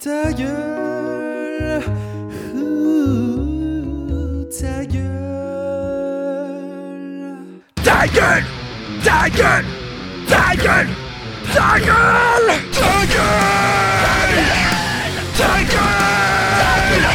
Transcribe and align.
Ta 0.00 0.32
gueule, 0.32 1.82
ouh, 2.54 4.44
ta 4.48 4.84
gueule. 4.86 5.02
Ta 7.82 8.06
gueule. 8.06 8.44
Ta 9.02 9.28
gueule. 9.28 9.64
Ta 10.28 10.54
gueule. 10.54 10.88
Ta 11.52 11.78
gueule. 11.80 12.54
Ta 12.70 12.94
gueule. 13.08 13.58
Ta 15.36 15.52
gueule. 15.68 17.08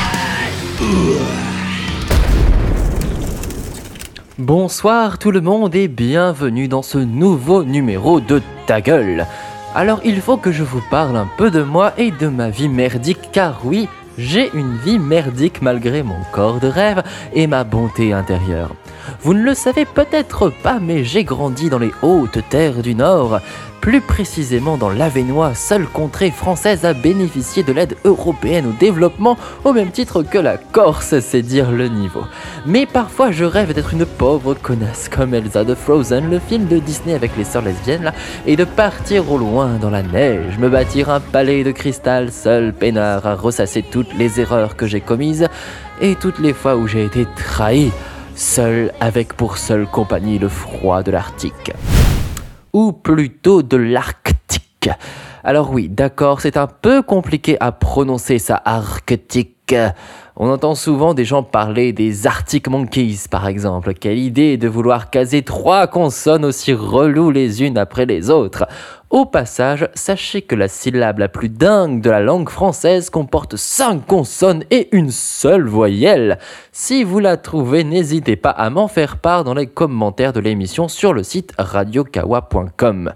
Bonsoir 4.37 5.19
tout 5.19 5.31
le 5.31 5.39
monde 5.39 5.73
et 5.73 5.87
bienvenue 5.87 6.67
dans 6.67 6.81
ce 6.81 6.97
nouveau 6.97 7.63
numéro 7.63 8.19
de 8.19 8.41
Ta 8.67 8.81
gueule. 8.81 9.25
Alors 9.75 10.01
il 10.05 10.21
faut 10.21 10.37
que 10.37 10.51
je 10.51 10.63
vous 10.63 10.83
parle 10.91 11.17
un 11.17 11.27
peu 11.37 11.49
de 11.49 11.63
moi 11.63 11.93
et 11.97 12.11
de 12.11 12.27
ma 12.27 12.49
vie 12.51 12.69
merdique 12.69 13.31
car 13.31 13.61
oui, 13.63 13.89
j'ai 14.19 14.51
une 14.53 14.77
vie 14.77 14.99
merdique 14.99 15.63
malgré 15.63 16.03
mon 16.03 16.19
corps 16.31 16.59
de 16.59 16.67
rêve 16.67 17.01
et 17.33 17.47
ma 17.47 17.63
bonté 17.63 18.13
intérieure. 18.13 18.69
Vous 19.21 19.33
ne 19.33 19.43
le 19.43 19.53
savez 19.53 19.85
peut-être 19.85 20.49
pas, 20.49 20.79
mais 20.79 21.03
j'ai 21.03 21.23
grandi 21.23 21.69
dans 21.69 21.79
les 21.79 21.91
hautes 22.01 22.39
terres 22.49 22.81
du 22.81 22.95
Nord, 22.95 23.39
plus 23.83 23.99
précisément 23.99 24.77
dans 24.77 24.89
l'Avenois, 24.89 25.55
seule 25.55 25.87
contrée 25.87 26.31
française 26.31 26.85
à 26.85 26.93
bénéficier 26.93 27.63
de 27.63 27.73
l'aide 27.73 27.97
européenne 28.05 28.67
au 28.67 28.71
développement, 28.79 29.37
au 29.65 29.73
même 29.73 29.91
titre 29.91 30.23
que 30.23 30.37
la 30.37 30.55
Corse, 30.55 31.19
c'est 31.19 31.41
dire 31.41 31.69
le 31.69 31.89
niveau. 31.89 32.23
Mais 32.65 32.85
parfois 32.85 33.31
je 33.31 33.43
rêve 33.43 33.73
d'être 33.73 33.93
une 33.93 34.05
pauvre 34.05 34.53
connasse 34.53 35.09
comme 35.09 35.33
Elsa 35.33 35.65
de 35.65 35.75
Frozen, 35.75 36.29
le 36.29 36.39
film 36.39 36.67
de 36.67 36.77
Disney 36.77 37.13
avec 37.13 37.35
les 37.35 37.43
sœurs 37.43 37.63
lesbiennes 37.63 38.13
et 38.45 38.55
de 38.55 38.63
partir 38.63 39.29
au 39.29 39.37
loin 39.37 39.71
dans 39.81 39.89
la 39.89 40.01
neige, 40.01 40.57
me 40.57 40.69
bâtir 40.69 41.09
un 41.09 41.19
palais 41.19 41.65
de 41.65 41.71
cristal 41.71 42.31
seul 42.31 42.71
peinard 42.71 43.25
à 43.25 43.35
ressasser 43.35 43.83
toutes 43.83 44.13
les 44.13 44.39
erreurs 44.39 44.77
que 44.77 44.87
j'ai 44.87 45.01
commises 45.01 45.49
et 45.99 46.15
toutes 46.15 46.39
les 46.39 46.53
fois 46.53 46.77
où 46.77 46.87
j'ai 46.87 47.03
été 47.03 47.27
trahi, 47.35 47.91
seul 48.35 48.91
avec 48.99 49.33
pour 49.33 49.57
seule 49.57 49.85
compagnie 49.87 50.39
le 50.39 50.49
froid 50.49 51.03
de 51.03 51.11
l'Arctique 51.11 51.71
ou 52.73 52.91
plutôt 52.91 53.61
de 53.61 53.77
l'Arctique. 53.77 54.89
Alors 55.43 55.71
oui, 55.71 55.89
d'accord, 55.89 56.41
c'est 56.41 56.57
un 56.57 56.67
peu 56.67 57.01
compliqué 57.01 57.57
à 57.59 57.71
prononcer 57.71 58.39
ça, 58.39 58.61
Arctique. 58.63 59.75
On 60.35 60.49
entend 60.49 60.73
souvent 60.73 61.13
des 61.13 61.25
gens 61.25 61.43
parler 61.43 61.93
des 61.93 62.25
Arctic 62.25 62.67
Monkeys, 62.67 63.27
par 63.29 63.47
exemple. 63.47 63.93
Quelle 63.93 64.17
idée 64.17 64.57
de 64.57 64.67
vouloir 64.67 65.11
caser 65.11 65.43
trois 65.43 65.85
consonnes 65.85 66.43
aussi 66.43 66.73
reloues 66.73 67.29
les 67.29 67.61
unes 67.61 67.77
après 67.77 68.07
les 68.07 68.31
autres. 68.31 68.65
Au 69.11 69.25
passage, 69.25 69.87
sachez 69.93 70.41
que 70.41 70.55
la 70.55 70.67
syllabe 70.67 71.19
la 71.19 71.29
plus 71.29 71.49
dingue 71.49 72.01
de 72.01 72.09
la 72.09 72.19
langue 72.19 72.49
française 72.49 73.11
comporte 73.11 73.57
cinq 73.57 74.07
consonnes 74.07 74.63
et 74.71 74.89
une 74.91 75.11
seule 75.11 75.67
voyelle. 75.67 76.39
Si 76.71 77.03
vous 77.03 77.19
la 77.19 77.37
trouvez, 77.37 77.83
n'hésitez 77.83 78.35
pas 78.35 78.49
à 78.49 78.71
m'en 78.71 78.87
faire 78.87 79.17
part 79.17 79.43
dans 79.43 79.53
les 79.53 79.67
commentaires 79.67 80.33
de 80.33 80.39
l'émission 80.39 80.87
sur 80.87 81.13
le 81.13 81.21
site 81.21 81.53
radiokawa.com. 81.59 83.13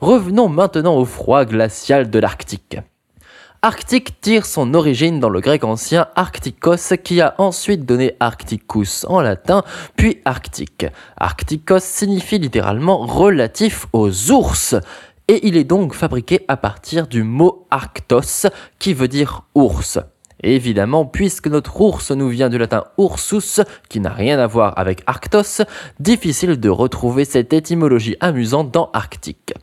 Revenons 0.00 0.48
maintenant 0.48 0.96
au 0.96 1.04
froid 1.04 1.44
glacial 1.44 2.10
de 2.10 2.18
l'Arctique. 2.18 2.78
Arctique 3.62 4.20
tire 4.20 4.46
son 4.46 4.74
origine 4.74 5.18
dans 5.18 5.28
le 5.28 5.40
grec 5.40 5.64
ancien 5.64 6.08
Arcticos 6.14 6.96
qui 7.02 7.20
a 7.20 7.34
ensuite 7.38 7.84
donné 7.84 8.14
Arcticus 8.20 9.06
en 9.08 9.20
latin, 9.20 9.62
puis 9.96 10.20
Arctique. 10.24 10.86
Arcticos 11.16 11.80
signifie 11.80 12.38
littéralement 12.38 12.98
relatif 12.98 13.86
aux 13.92 14.30
ours 14.30 14.74
et 15.28 15.46
il 15.48 15.56
est 15.56 15.64
donc 15.64 15.94
fabriqué 15.94 16.44
à 16.48 16.56
partir 16.56 17.06
du 17.06 17.22
mot 17.22 17.66
arctos 17.70 18.48
qui 18.78 18.94
veut 18.94 19.08
dire 19.08 19.42
ours. 19.54 19.98
Évidemment, 20.42 21.06
puisque 21.06 21.48
notre 21.48 21.80
ours 21.80 22.10
nous 22.10 22.28
vient 22.28 22.50
du 22.50 22.58
latin 22.58 22.84
ursus, 22.98 23.60
qui 23.88 24.00
n'a 24.00 24.12
rien 24.12 24.38
à 24.38 24.46
voir 24.46 24.74
avec 24.78 25.02
arctos, 25.06 25.64
difficile 25.98 26.60
de 26.60 26.68
retrouver 26.68 27.24
cette 27.24 27.52
étymologie 27.52 28.16
amusante 28.20 28.70
dans 28.70 28.90
Arctique. 28.92 29.54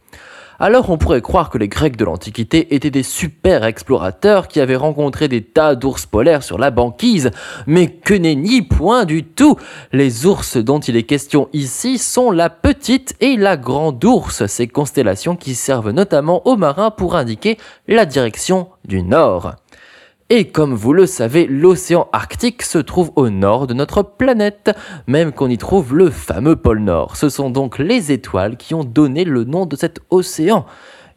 Alors 0.59 0.89
on 0.89 0.97
pourrait 0.97 1.21
croire 1.21 1.49
que 1.49 1.57
les 1.57 1.67
Grecs 1.67 1.97
de 1.97 2.05
l'Antiquité 2.05 2.75
étaient 2.75 2.91
des 2.91 3.03
super 3.03 3.63
explorateurs 3.63 4.47
qui 4.47 4.59
avaient 4.59 4.75
rencontré 4.75 5.27
des 5.27 5.41
tas 5.41 5.75
d'ours 5.75 6.05
polaires 6.05 6.43
sur 6.43 6.57
la 6.57 6.71
banquise, 6.71 7.31
mais 7.67 7.87
que 7.87 8.13
nenni 8.13 8.61
point 8.61 9.05
du 9.05 9.23
tout 9.23 9.57
Les 9.91 10.25
ours 10.25 10.57
dont 10.57 10.79
il 10.79 10.95
est 10.95 11.03
question 11.03 11.49
ici 11.53 11.97
sont 11.97 12.31
la 12.31 12.49
petite 12.49 13.15
et 13.19 13.35
la 13.35 13.57
grande 13.57 14.03
ours, 14.03 14.45
ces 14.45 14.67
constellations 14.67 15.35
qui 15.35 15.55
servent 15.55 15.91
notamment 15.91 16.45
aux 16.47 16.55
marins 16.55 16.91
pour 16.91 17.15
indiquer 17.15 17.57
la 17.87 18.05
direction 18.05 18.67
du 18.85 19.01
nord. 19.01 19.55
Et 20.29 20.45
comme 20.45 20.73
vous 20.73 20.93
le 20.93 21.05
savez, 21.05 21.45
l'océan 21.47 22.07
Arctique 22.13 22.63
se 22.63 22.77
trouve 22.77 23.11
au 23.15 23.29
nord 23.29 23.67
de 23.67 23.73
notre 23.73 24.01
planète, 24.01 24.71
même 25.05 25.31
qu'on 25.31 25.49
y 25.49 25.57
trouve 25.57 25.95
le 25.95 26.09
fameux 26.09 26.55
pôle 26.55 26.79
Nord. 26.79 27.17
Ce 27.17 27.29
sont 27.29 27.49
donc 27.49 27.77
les 27.77 28.11
étoiles 28.11 28.57
qui 28.57 28.73
ont 28.73 28.85
donné 28.85 29.25
le 29.25 29.43
nom 29.43 29.65
de 29.65 29.75
cet 29.75 29.99
océan. 30.09 30.65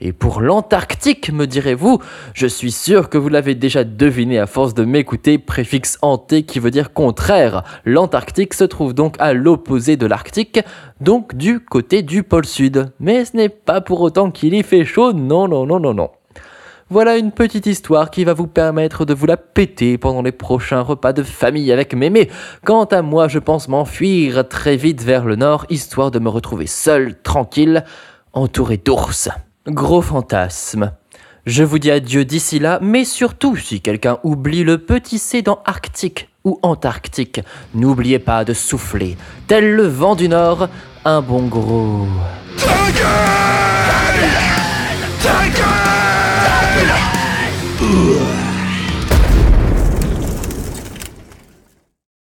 Et 0.00 0.12
pour 0.12 0.40
l'Antarctique, 0.42 1.32
me 1.32 1.46
direz-vous, 1.46 2.00
je 2.34 2.46
suis 2.46 2.72
sûr 2.72 3.08
que 3.08 3.16
vous 3.16 3.30
l'avez 3.30 3.54
déjà 3.54 3.84
deviné 3.84 4.38
à 4.38 4.46
force 4.46 4.74
de 4.74 4.84
m'écouter, 4.84 5.38
préfixe 5.38 5.98
anté 6.02 6.42
qui 6.42 6.58
veut 6.58 6.70
dire 6.70 6.92
contraire. 6.92 7.62
L'Antarctique 7.86 8.52
se 8.52 8.64
trouve 8.64 8.92
donc 8.92 9.16
à 9.18 9.32
l'opposé 9.32 9.96
de 9.96 10.06
l'Arctique, 10.06 10.60
donc 11.00 11.34
du 11.34 11.60
côté 11.60 12.02
du 12.02 12.22
pôle 12.22 12.44
Sud. 12.44 12.92
Mais 13.00 13.24
ce 13.24 13.36
n'est 13.36 13.48
pas 13.48 13.80
pour 13.80 14.02
autant 14.02 14.30
qu'il 14.30 14.52
y 14.52 14.62
fait 14.62 14.84
chaud, 14.84 15.14
non, 15.14 15.48
non, 15.48 15.64
non, 15.64 15.80
non, 15.80 15.94
non. 15.94 16.10
Voilà 16.88 17.16
une 17.16 17.32
petite 17.32 17.66
histoire 17.66 18.12
qui 18.12 18.22
va 18.22 18.32
vous 18.32 18.46
permettre 18.46 19.04
de 19.04 19.12
vous 19.12 19.26
la 19.26 19.36
péter 19.36 19.98
pendant 19.98 20.22
les 20.22 20.30
prochains 20.30 20.82
repas 20.82 21.12
de 21.12 21.24
famille 21.24 21.72
avec 21.72 21.94
mémé. 21.94 22.30
Quant 22.64 22.84
à 22.84 23.02
moi, 23.02 23.26
je 23.26 23.40
pense 23.40 23.66
m'enfuir 23.66 24.48
très 24.48 24.76
vite 24.76 25.02
vers 25.02 25.24
le 25.24 25.34
nord, 25.34 25.66
histoire 25.68 26.12
de 26.12 26.20
me 26.20 26.28
retrouver 26.28 26.68
seul, 26.68 27.20
tranquille, 27.20 27.84
entouré 28.32 28.76
d'ours. 28.76 29.28
Gros 29.66 30.00
fantasme. 30.00 30.92
Je 31.44 31.64
vous 31.64 31.80
dis 31.80 31.90
adieu 31.90 32.24
d'ici 32.24 32.60
là, 32.60 32.78
mais 32.80 33.04
surtout, 33.04 33.56
si 33.56 33.80
quelqu'un 33.80 34.20
oublie 34.22 34.62
le 34.62 34.78
petit 34.78 35.18
C 35.18 35.42
dans 35.42 35.58
Arctique 35.64 36.28
ou 36.44 36.60
Antarctique, 36.62 37.40
n'oubliez 37.74 38.20
pas 38.20 38.44
de 38.44 38.52
souffler, 38.52 39.16
tel 39.48 39.74
le 39.74 39.88
vent 39.88 40.14
du 40.14 40.28
nord, 40.28 40.68
un 41.04 41.20
bon 41.20 41.48
gros. 41.48 42.06
Ta 47.86 48.45